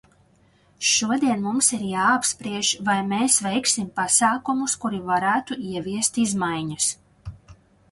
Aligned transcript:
Šodien 0.91 1.43
mums 1.47 1.69
ir 1.77 1.83
jāapspriež, 1.89 2.71
vai 2.87 2.97
mēs 3.11 3.37
veiksim 3.49 3.93
pasākumus, 4.01 4.77
kuri 4.87 5.03
varētu 5.13 5.61
ieviest 5.75 6.21
izmaiņas. 6.27 6.91